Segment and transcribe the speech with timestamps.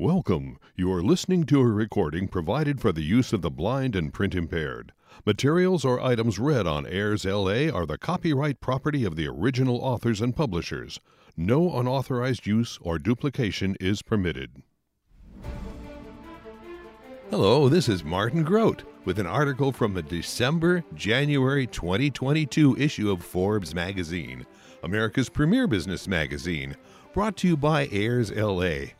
[0.00, 0.58] Welcome.
[0.76, 4.34] You are listening to a recording provided for the use of the blind and print
[4.34, 4.94] impaired.
[5.26, 10.34] Materials or items read on AIRSLA are the copyright property of the original authors and
[10.34, 11.00] publishers.
[11.36, 14.62] No unauthorized use or duplication is permitted.
[17.28, 23.22] Hello, this is Martin Grodt with an article from the December January 2022 issue of
[23.22, 24.46] Forbes magazine,
[24.82, 26.74] America's premier business magazine,
[27.12, 28.92] brought to you by AIRSLA.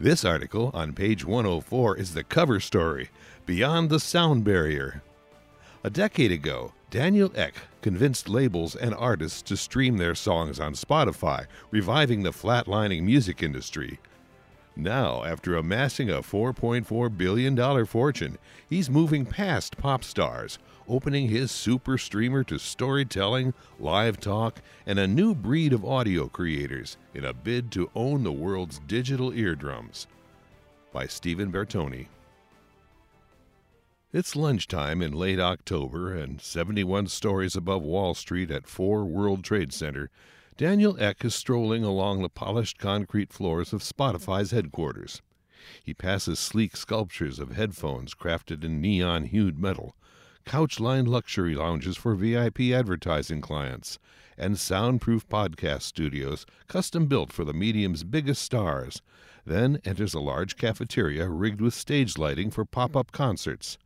[0.00, 3.10] This article on page 104 is the cover story
[3.46, 5.02] Beyond the Sound Barrier.
[5.82, 11.46] A decade ago, Daniel Ek convinced labels and artists to stream their songs on Spotify,
[11.72, 13.98] reviving the flatlining music industry.
[14.76, 18.38] Now, after amassing a $4.4 billion fortune,
[18.70, 25.06] he's moving past pop stars, opening his super streamer to storytelling, live talk, and a
[25.06, 30.06] new breed of audio creators in a bid to own the world's digital eardrums.
[30.92, 32.06] By Steven Bertoni.
[34.10, 39.72] It's lunchtime in late October, and 71 stories above Wall Street at 4 World Trade
[39.72, 40.10] Center,
[40.56, 45.20] Daniel Ek is strolling along the polished concrete floors of Spotify's headquarters.
[45.84, 49.94] He passes sleek sculptures of headphones crafted in neon hued metal,
[50.48, 53.98] couch lined luxury lounges for VIP advertising clients,
[54.38, 59.02] and soundproof podcast studios custom built for the medium's biggest stars,
[59.44, 63.76] then enters a large cafeteria rigged with stage lighting for pop up concerts.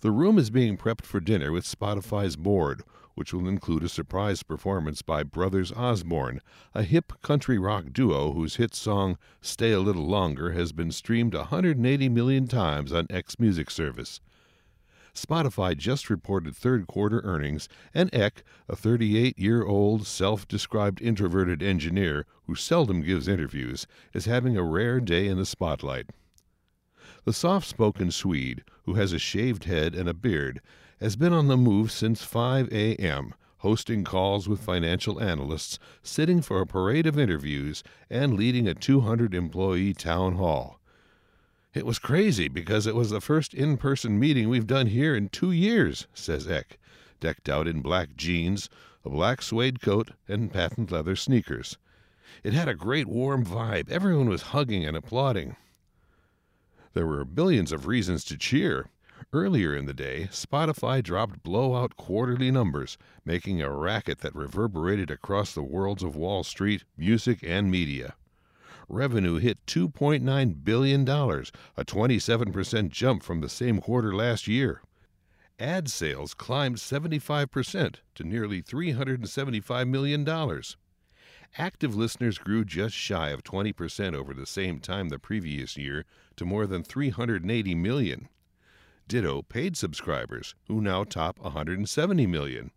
[0.00, 2.82] The room is being prepped for dinner with Spotify's board,
[3.14, 6.40] which will include a surprise performance by Brothers Osborne,
[6.74, 11.34] a hip country rock duo whose hit song Stay a Little Longer has been streamed
[11.34, 14.18] 180 million times on Ek's Music Service.
[15.14, 21.62] Spotify just reported third quarter earnings, and Ek, a 38 year old self described introverted
[21.62, 26.10] engineer who seldom gives interviews, is having a rare day in the spotlight.
[27.24, 30.60] The soft spoken Swede, who has a shaved head and a beard,
[30.98, 36.60] has been on the move since 5 a.m., hosting calls with financial analysts, sitting for
[36.60, 40.80] a parade of interviews, and leading a 200 employee town hall.
[41.74, 45.30] It was crazy because it was the first in person meeting we've done here in
[45.30, 46.78] two years, says Ek,
[47.18, 48.68] decked out in black jeans,
[49.06, 51.78] a black suede coat, and patent leather sneakers.
[52.44, 53.88] It had a great warm vibe.
[53.88, 55.56] Everyone was hugging and applauding.
[56.92, 58.90] There were billions of reasons to cheer.
[59.32, 65.54] Earlier in the day, Spotify dropped blowout quarterly numbers, making a racket that reverberated across
[65.54, 68.14] the worlds of Wall Street, music, and media.
[68.88, 74.82] Revenue hit $2.9 billion, a 27% jump from the same quarter last year.
[75.58, 80.62] Ad sales climbed 75% to nearly $375 million.
[81.58, 86.04] Active listeners grew just shy of 20% over the same time the previous year
[86.36, 88.28] to more than 380 million.
[89.06, 92.70] Ditto paid subscribers, who now top 170 million.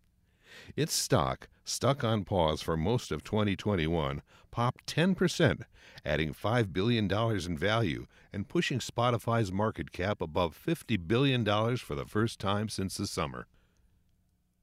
[0.76, 4.22] Its stock, stuck on pause for most of 2021,
[4.52, 5.62] popped 10%,
[6.06, 11.44] adding $5 billion in value and pushing Spotify's market cap above $50 billion
[11.78, 13.48] for the first time since the summer.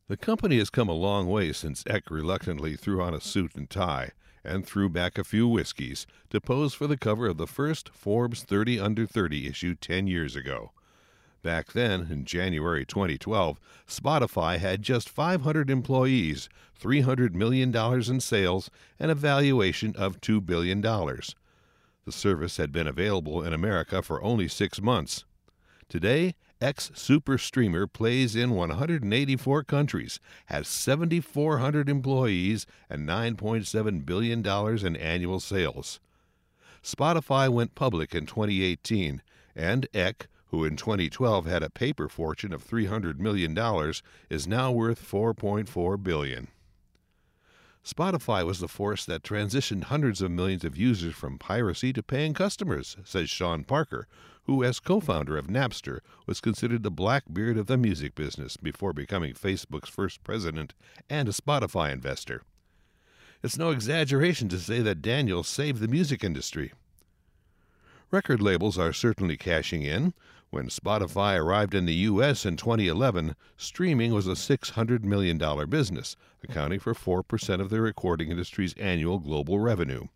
[0.08, 3.70] The company has come a long way since Ek reluctantly threw on a suit and
[3.70, 4.10] tie
[4.44, 8.42] and threw back a few whiskeys to pose for the cover of the first Forbes
[8.42, 10.72] 30 Under 30 issue 10 years ago.
[11.42, 13.58] Back then, in January 2012,
[13.88, 16.48] Spotify had just 500 employees,
[16.80, 18.70] $300 million in sales,
[19.00, 20.80] and a valuation of $2 billion.
[20.80, 25.24] The service had been available in America for only six months.
[25.88, 34.46] Today, Ek's Super Streamer plays in 184 countries, has 7,400 employees, and $9.7 billion
[34.86, 35.98] in annual sales.
[36.84, 39.22] Spotify went public in 2018,
[39.56, 43.58] and Ek, who in 2012 had a paper fortune of $300 million,
[44.30, 46.48] is now worth 4.4 billion.
[47.84, 52.34] Spotify was the force that transitioned hundreds of millions of users from piracy to paying
[52.34, 54.06] customers, says Sean Parker,
[54.44, 58.92] who, as co founder of Napster, was considered the blackbeard of the music business before
[58.92, 60.74] becoming Facebook's first president
[61.08, 62.42] and a Spotify investor.
[63.42, 66.72] It's no exaggeration to say that Daniel saved the music industry.
[68.12, 70.12] Record labels are certainly cashing in.
[70.52, 72.44] When Spotify arrived in the U.S.
[72.44, 76.14] in 2011, streaming was a $600 million business,
[76.44, 80.08] accounting for 4% of the recording industry's annual global revenue.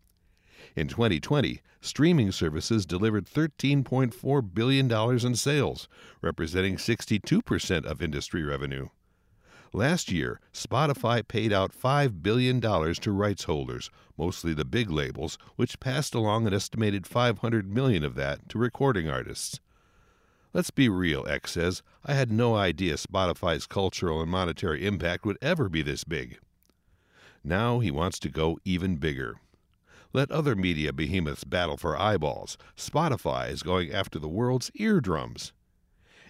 [0.77, 4.93] In 2020, streaming services delivered $13.4 billion
[5.27, 5.89] in sales,
[6.21, 8.91] representing 62% of industry revenue.
[9.73, 15.81] Last year, Spotify paid out $5 billion to rights holders, mostly the big labels, which
[15.81, 19.61] passed along an estimated 500 million of that to recording artists.
[20.53, 21.83] Let's be real, Ek says.
[22.05, 26.39] I had no idea Spotify's cultural and monetary impact would ever be this big.
[27.45, 29.41] Now he wants to go even bigger.
[30.13, 32.57] Let other media behemoths battle for eyeballs.
[32.77, 35.53] Spotify is going after the world's eardrums.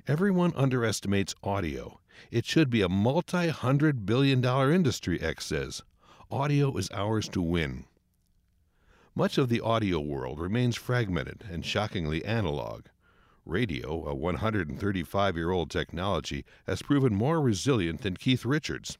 [0.08, 2.00] Everyone underestimates audio.
[2.30, 5.82] It should be a multi hundred billion dollar industry, Ek says.
[6.30, 7.84] Audio is ours to win.
[9.14, 12.86] Much of the audio world remains fragmented and shockingly analog.
[13.46, 18.98] Radio, a 135 year old technology, has proven more resilient than Keith Richards.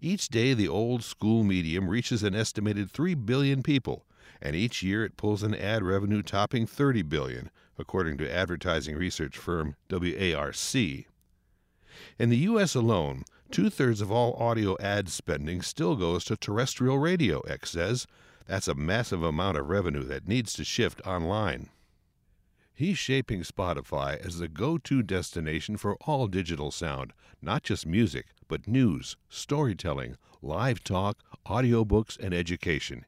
[0.00, 4.06] Each day, the old school medium reaches an estimated 3 billion people,
[4.40, 9.36] and each year it pulls an ad revenue topping 30 billion, according to advertising research
[9.36, 11.06] firm WARC.
[12.18, 12.74] In the U.S.
[12.74, 18.06] alone, two thirds of all audio ad spending still goes to terrestrial radio, Ek says.
[18.46, 21.68] That's a massive amount of revenue that needs to shift online.
[22.78, 28.26] He's shaping Spotify as the go to destination for all digital sound, not just music,
[28.46, 33.04] but news, storytelling, live talk, audiobooks, and education.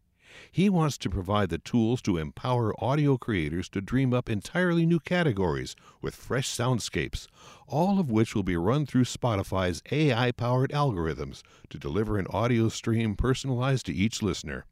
[0.50, 4.98] He wants to provide the tools to empower audio creators to dream up entirely new
[4.98, 7.28] categories with fresh soundscapes,
[7.68, 12.68] all of which will be run through Spotify's AI powered algorithms to deliver an audio
[12.70, 14.66] stream personalized to each listener.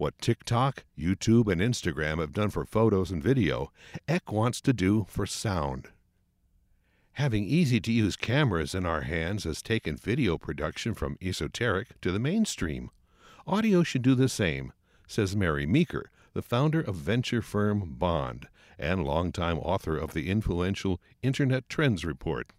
[0.00, 3.70] What TikTok, YouTube, and Instagram have done for photos and video,
[4.08, 5.88] Ek wants to do for sound.
[7.12, 12.12] Having easy to use cameras in our hands has taken video production from esoteric to
[12.12, 12.88] the mainstream.
[13.46, 14.72] Audio should do the same,
[15.06, 18.48] says Mary Meeker, the founder of venture firm Bond
[18.78, 22.54] and longtime author of the influential Internet Trends Report.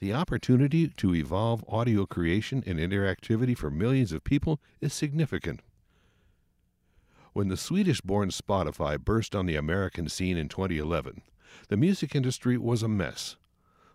[0.00, 5.62] The opportunity to evolve audio creation and interactivity for millions of people is significant.
[7.36, 11.20] When the Swedish born Spotify burst on the American scene in 2011,
[11.68, 13.36] the music industry was a mess.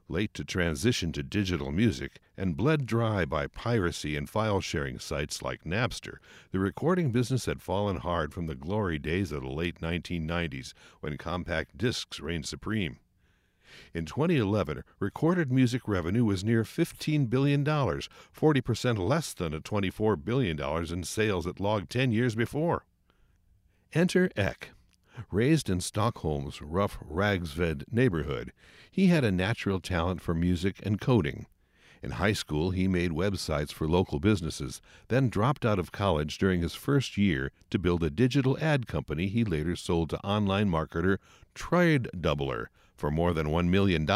[0.07, 5.41] Late to transition to digital music and bled dry by piracy and file sharing sites
[5.41, 6.17] like Napster,
[6.51, 11.17] the recording business had fallen hard from the glory days of the late 1990s when
[11.17, 12.99] compact discs reigned supreme.
[13.91, 20.61] In 2011, recorded music revenue was near $15 billion, 40% less than the $24 billion
[20.93, 22.85] in sales it logged 10 years before.
[23.93, 24.69] Enter Ek.
[25.31, 28.53] Raised in Stockholm's rough Ragsved neighborhood,
[28.89, 31.45] he had a natural talent for music and coding.
[32.01, 36.61] In high school, he made websites for local businesses, then dropped out of college during
[36.61, 41.17] his first year to build a digital ad company he later sold to online marketer
[41.53, 44.07] Tradedoubler for more than $1 million.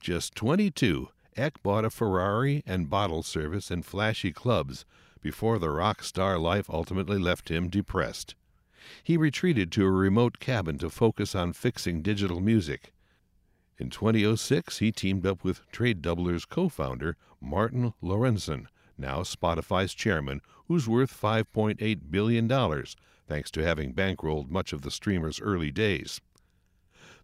[0.00, 4.84] Just 22, Ek bought a Ferrari and bottle service and flashy clubs
[5.22, 8.34] before the rock star life ultimately left him depressed.
[9.02, 12.92] He retreated to a remote cabin to focus on fixing digital music.
[13.78, 18.66] In 2006, he teamed up with Tradedoubler's co founder, Martin Lorentzon,
[18.98, 22.84] now Spotify's chairman, who's worth $5.8 billion,
[23.26, 26.20] thanks to having bankrolled much of the streamer's early days.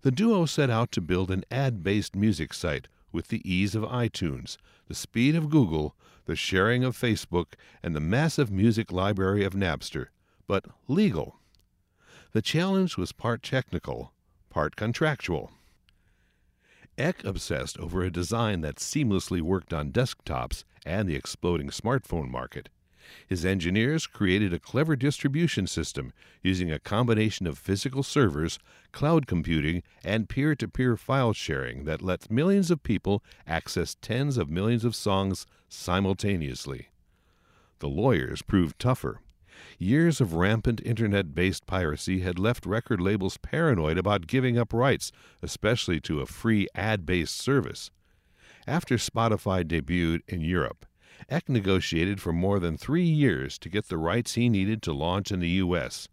[0.03, 3.83] The duo set out to build an ad based music site with the ease of
[3.83, 4.57] iTunes,
[4.87, 5.97] the speed of Google,
[6.29, 10.09] the sharing of Facebook, and the massive music library of Napster,
[10.47, 11.41] but legal.
[12.33, 14.13] The challenge was part technical,
[14.51, 15.51] part contractual.
[16.99, 22.69] Ek obsessed over a design that seamlessly worked on desktops and the exploding smartphone market.
[23.27, 26.13] His engineers created a clever distribution system
[26.43, 28.59] using a combination of physical servers,
[28.93, 34.37] cloud computing, and peer to peer file sharing that lets millions of people access tens
[34.39, 36.89] of millions of songs simultaneously.
[37.81, 39.21] The lawyers proved tougher.
[39.79, 45.13] Years of rampant internet based piracy had left record labels paranoid about giving up rights,
[45.43, 47.91] especially to a free ad based service.
[48.67, 50.85] After Spotify debuted in Europe,
[51.29, 55.33] Ek negotiated for more than three years to get the rights he needed to launch
[55.33, 56.09] in the U.S.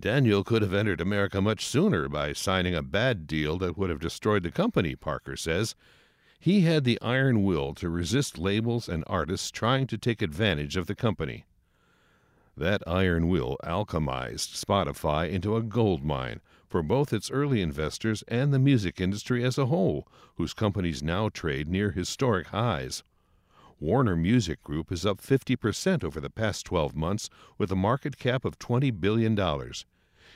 [0.00, 3.98] Daniel could have entered America much sooner by signing a bad deal that would have
[3.98, 5.74] destroyed the company, Parker says.
[6.38, 10.86] He had the iron will to resist labels and artists trying to take advantage of
[10.86, 11.46] the company.
[12.56, 18.52] That iron will alchemized Spotify into a gold mine for both its early investors and
[18.52, 23.02] the music industry as a whole, whose companies now trade near historic highs.
[23.80, 28.44] Warner Music Group is up 50% over the past 12 months with a market cap
[28.44, 29.38] of $20 billion.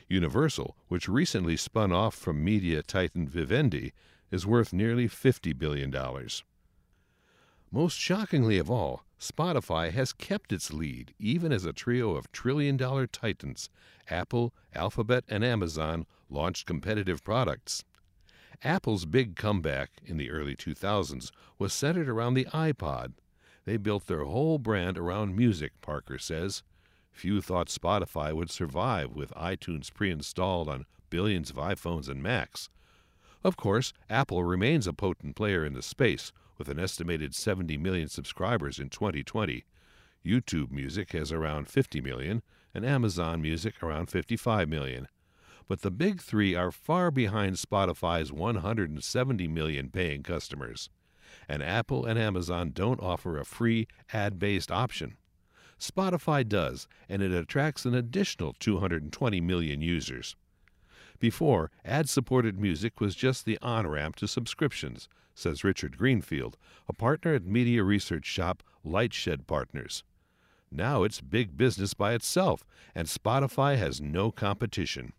[0.06, 3.92] Universal, which recently spun off from media titan Vivendi,
[4.30, 5.92] is worth nearly $50 billion.
[7.72, 12.76] Most shockingly of all, Spotify has kept its lead, even as a trio of trillion
[12.76, 13.68] dollar titans,
[14.08, 17.82] Apple, Alphabet, and Amazon, launched competitive products.
[18.62, 23.14] Apple's big comeback in the early 2000s was centered around the iPod.
[23.64, 26.62] They built their whole brand around music, Parker says.
[27.12, 32.70] Few thought Spotify would survive with iTunes pre installed on billions of iPhones and Macs.
[33.44, 38.08] Of course, Apple remains a potent player in the space, with an estimated 70 million
[38.08, 39.64] subscribers in 2020.
[40.24, 42.42] YouTube Music has around 50 million,
[42.74, 45.08] and Amazon Music around 55 million.
[45.68, 50.88] But the big three are far behind Spotify's 170 million paying customers.
[51.48, 55.16] And Apple and Amazon don't offer a free, ad based option.
[55.78, 60.36] Spotify does, and it attracts an additional 220 million users.
[61.18, 66.56] Before, ad supported music was just the on ramp to subscriptions, says Richard Greenfield,
[66.88, 70.04] a partner at media research shop Lightshed Partners.
[70.70, 75.12] Now it's big business by itself, and Spotify has no competition.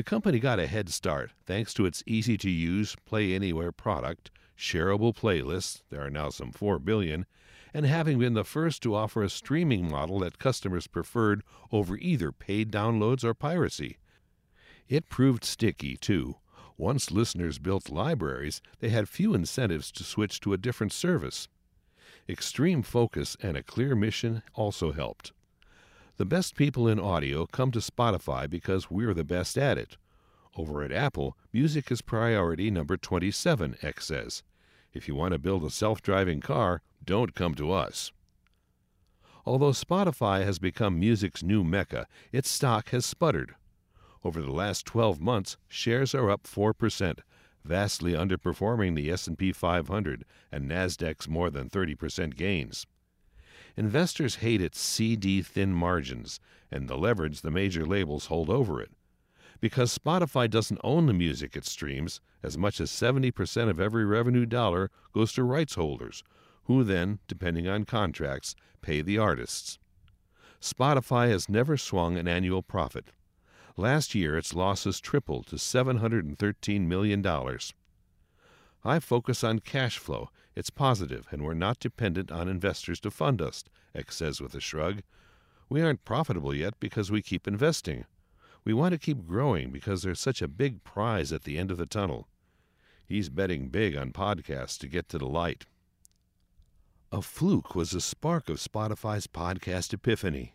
[0.00, 4.30] The company got a head start thanks to its easy to use, play anywhere product,
[4.56, 7.26] shareable playlists, there are now some 4 billion,
[7.74, 12.32] and having been the first to offer a streaming model that customers preferred over either
[12.32, 13.98] paid downloads or piracy.
[14.88, 16.36] It proved sticky, too.
[16.78, 21.46] Once listeners built libraries, they had few incentives to switch to a different service.
[22.26, 25.32] Extreme focus and a clear mission also helped.
[26.20, 29.96] The best people in audio come to Spotify because we're the best at it.
[30.54, 34.42] Over at Apple, music is priority number 27, Ek says.
[34.92, 38.12] If you want to build a self driving car, don't come to us.
[39.46, 43.54] Although Spotify has become music's new mecca, its stock has sputtered.
[44.22, 47.20] Over the last 12 months, shares are up 4%,
[47.64, 52.86] vastly underperforming the S&P 500 and Nasdaq's more than 30% gains.
[53.80, 56.38] Investors hate its CD thin margins
[56.70, 58.90] and the leverage the major labels hold over it.
[59.58, 64.44] Because Spotify doesn't own the music it streams, as much as 70% of every revenue
[64.44, 66.22] dollar goes to rights holders,
[66.64, 69.78] who then, depending on contracts, pay the artists.
[70.60, 73.12] Spotify has never swung an annual profit.
[73.78, 77.22] Last year, its losses tripled to $713 million.
[78.84, 80.30] I focus on cash flow.
[80.54, 84.60] It's positive, and we're not dependent on investors to fund us, Ek says with a
[84.60, 85.02] shrug.
[85.68, 88.06] We aren't profitable yet because we keep investing.
[88.64, 91.78] We want to keep growing because there's such a big prize at the end of
[91.78, 92.28] the tunnel.
[93.06, 95.66] He's betting big on podcasts to get to the light.
[97.12, 100.54] A fluke was the spark of Spotify's podcast epiphany.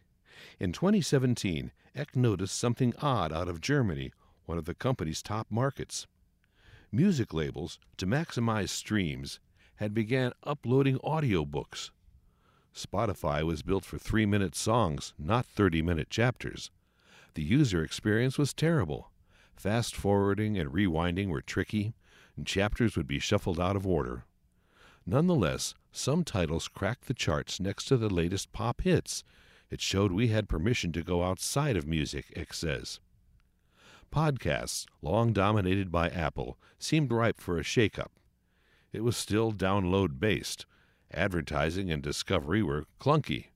[0.59, 4.11] In 2017, Ek noticed something odd out of Germany,
[4.45, 6.07] one of the company's top markets.
[6.91, 9.39] Music labels, to maximize streams,
[9.75, 11.91] had began uploading audiobooks.
[12.73, 16.71] Spotify was built for three minute songs, not 30 minute chapters.
[17.33, 19.11] The user experience was terrible.
[19.55, 21.93] Fast forwarding and rewinding were tricky,
[22.35, 24.25] and chapters would be shuffled out of order.
[25.05, 29.23] Nonetheless, some titles cracked the charts next to the latest pop hits,
[29.69, 32.99] it showed we had permission to go outside of music, Ek says.
[34.11, 38.11] Podcasts, long dominated by Apple, seemed ripe for a shakeup.
[38.93, 40.65] It was still download based.
[41.11, 43.47] Advertising and discovery were clunky.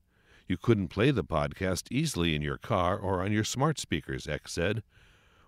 [0.46, 4.48] You couldn't play the podcast easily in your car or on your smart speakers, Ek
[4.48, 4.82] said.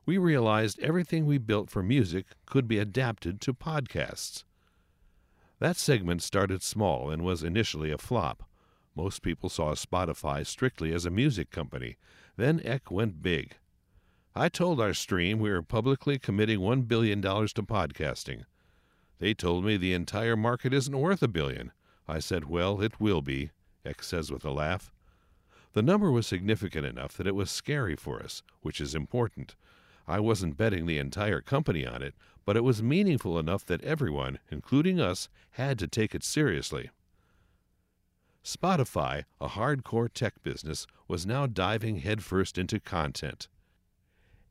[0.06, 4.44] We realized everything we built for music could be adapted to podcasts.
[5.58, 8.42] That segment started small and was initially a flop.
[8.96, 11.96] Most people saw Spotify strictly as a music company.
[12.36, 13.56] Then Ek went big.
[14.34, 18.44] I told our stream we were publicly committing $1 billion to podcasting.
[19.18, 21.70] They told me the entire market isn't worth a billion.
[22.08, 23.50] I said, well, it will be,
[23.84, 24.90] Ek says with a laugh.
[25.74, 29.54] The number was significant enough that it was scary for us, which is important.
[30.08, 32.14] I wasn't betting the entire company on it,
[32.46, 36.90] but it was meaningful enough that everyone, including us, had to take it seriously.
[38.42, 43.48] Spotify, a hardcore tech business, was now diving headfirst into content.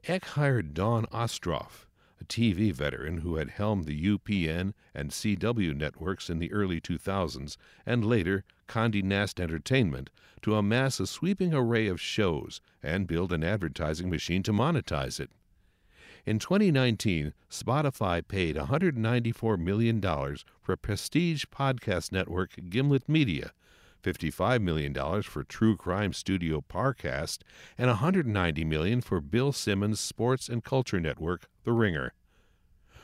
[0.08, 1.86] Ek hired Dawn Ostroff,
[2.20, 7.56] a TV veteran who had helmed the UPN and CW networks in the early 2000s
[7.86, 10.10] and later Condé Nast Entertainment,
[10.42, 15.30] to amass a sweeping array of shows and build an advertising machine to monetize it.
[16.26, 23.52] In 2019, Spotify paid $194 million for prestige podcast network Gimlet Media
[24.02, 27.40] $55 million for True Crime Studio Parcast,
[27.78, 32.14] and 190 million for Bill Simmons' sports and culture network, The Ringer.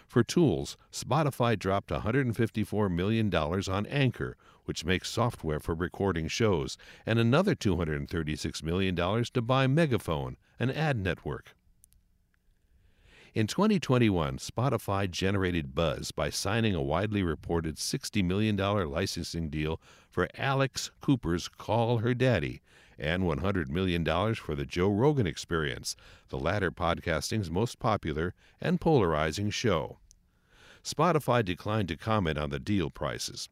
[0.07, 7.19] For tools, Spotify dropped $154 million on Anchor, which makes software for recording shows, and
[7.19, 11.56] another $236 million to buy Megaphone, an ad network.
[13.37, 19.79] In 2021, Spotify generated buzz by signing a widely reported $60 million licensing deal
[20.09, 22.63] for Alex Cooper's Call Her Daddy
[22.97, 24.03] and $100 million
[24.33, 25.95] for the Joe Rogan Experience,
[26.29, 29.99] the latter podcasting's most popular and polarizing show.
[30.83, 33.49] Spotify declined to comment on the deal prices.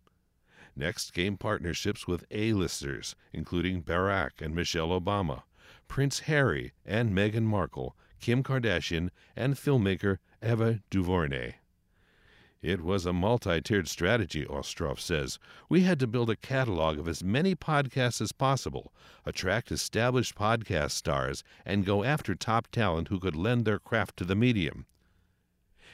[0.75, 5.44] Next came partnerships with A-listers, including Barack and Michelle Obama,
[5.88, 11.58] Prince Harry and Meghan Markle, Kim Kardashian, and filmmaker Ava DuVernay.
[12.60, 15.38] It was a multi tiered strategy, Ostroff says.
[15.70, 18.91] We had to build a catalog of as many podcasts as possible,
[19.27, 24.25] attract established podcast stars, and go after top talent who could lend their craft to
[24.25, 24.88] the medium.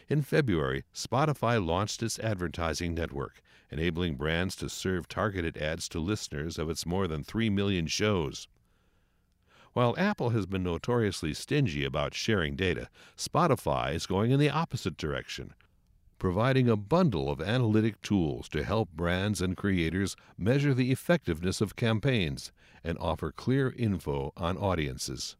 [0.08, 6.58] In February, Spotify launched its advertising network, enabling brands to serve targeted ads to listeners
[6.58, 8.48] of its more than 3 million shows.
[9.74, 14.98] While Apple has been notoriously stingy about sharing data, Spotify is going in the opposite
[14.98, 15.54] direction,
[16.20, 21.78] providing a bundle of analytic tools to help brands and creators measure the effectiveness of
[21.78, 22.51] campaigns
[22.84, 25.38] and offer clear info on audiences.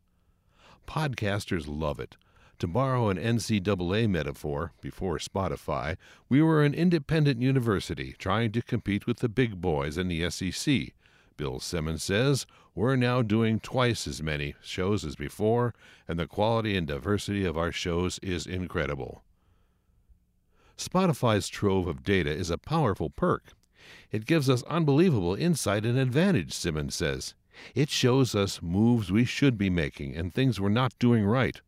[0.88, 2.16] Podcasters love it.
[2.60, 5.98] To borrow an NCAA metaphor, before Spotify,
[6.30, 10.94] we were an independent university trying to compete with the big boys in the SEC.
[11.38, 12.46] Bill Simmons says,
[12.76, 15.74] We're now doing twice as many shows as before,
[16.08, 19.24] and the quality and diversity of our shows is incredible.
[20.78, 23.54] Spotify's trove of data is a powerful perk.
[24.12, 27.36] It gives us unbelievable insight and advantage, Simmons says.
[27.76, 31.62] It shows us moves we should be making and things we're not doing right.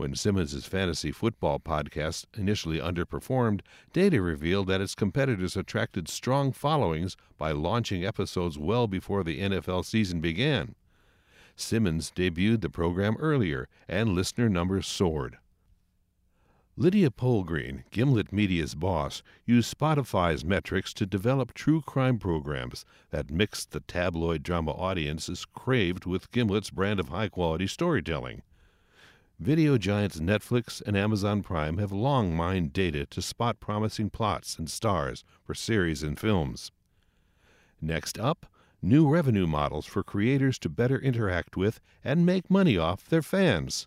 [0.00, 3.60] When Simmons' fantasy football podcast initially underperformed,
[3.92, 9.84] data revealed that its competitors attracted strong followings by launching episodes well before the NFL
[9.84, 10.74] season began.
[11.54, 15.36] Simmons debuted the program earlier, and listener numbers soared.
[16.78, 23.72] Lydia Polgreen, Gimlet Media's boss, used Spotify's metrics to develop true crime programs that mixed
[23.72, 28.40] the tabloid drama audiences craved with Gimlet's brand of high quality storytelling.
[29.40, 34.70] Video giants Netflix and Amazon Prime have long mined data to spot promising plots and
[34.70, 36.72] stars for series and films.
[37.80, 38.44] Next up,
[38.82, 43.86] new revenue models for creators to better interact with and make money off their fans.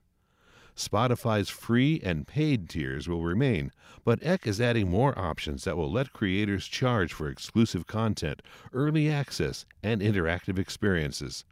[0.75, 3.71] Spotify's free and paid tiers will remain,
[4.03, 8.41] but Ek is adding more options that will let creators charge for exclusive content,
[8.73, 11.45] early access, and interactive experiences.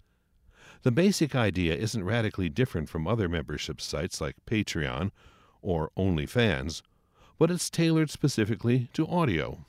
[0.83, 5.11] The basic idea isn't radically different from other membership sites like Patreon
[5.61, 6.81] or OnlyFans,
[7.37, 9.65] but it's tailored specifically to audio.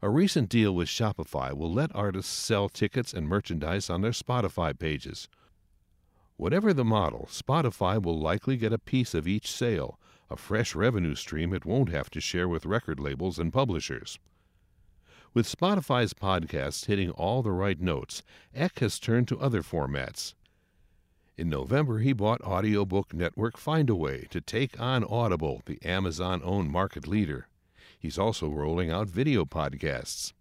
[0.00, 4.78] A recent deal with Shopify will let artists sell tickets and merchandise on their Spotify
[4.78, 5.28] pages.
[6.38, 9.98] Whatever the model, Spotify will likely get a piece of each sale,
[10.30, 14.18] a fresh revenue stream it won't have to share with record labels and publishers.
[15.36, 18.22] With Spotify's podcasts hitting all the right notes,
[18.54, 20.32] Ek has turned to other formats.
[21.36, 27.06] In November, he bought audiobook network Findaway to take on Audible, the Amazon owned market
[27.06, 27.48] leader.
[27.98, 30.32] He's also rolling out video podcasts.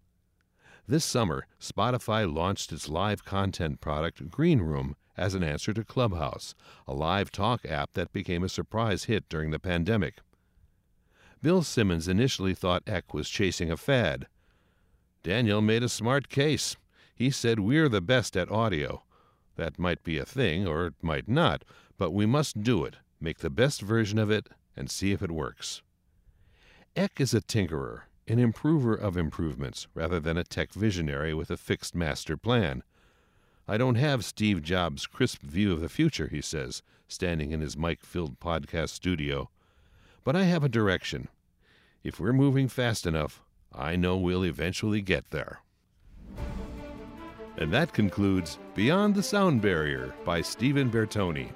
[0.87, 6.55] This summer, Spotify launched its live content product, Green Room, as an answer to Clubhouse,
[6.87, 10.19] a live talk app that became a surprise hit during the pandemic.
[11.41, 14.27] Bill Simmons initially thought Ek was chasing a fad.
[15.25, 16.77] Daniel made a smart case.
[17.15, 19.01] He said, We're the best at audio.
[19.55, 21.65] That might be a thing, or it might not,
[21.97, 25.31] but we must do it, make the best version of it, and see if it
[25.31, 25.81] works.
[26.95, 31.57] Ek is a tinkerer, an improver of improvements, rather than a tech visionary with a
[31.57, 32.83] fixed master plan.
[33.67, 37.75] I don't have Steve Jobs' crisp view of the future, he says, standing in his
[37.75, 39.49] mic filled podcast studio.
[40.23, 41.29] But I have a direction.
[42.03, 43.41] If we're moving fast enough,
[43.77, 45.59] I know we'll eventually get there.
[47.57, 51.51] And that concludes Beyond the Sound Barrier by Steven Bertoni.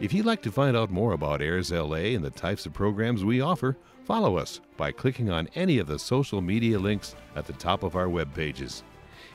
[0.00, 3.40] If you'd like to find out more about AIRSLA and the types of programs we
[3.40, 7.82] offer, follow us by clicking on any of the social media links at the top
[7.82, 8.82] of our web pages.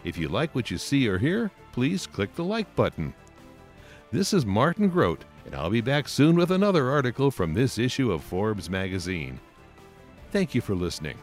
[0.04, 3.14] If you like what you see or hear, please click the like button.
[4.12, 8.12] This is Martin Grodt, and I'll be back soon with another article from this issue
[8.12, 9.40] of Forbes magazine.
[10.32, 11.18] Thank you for listening.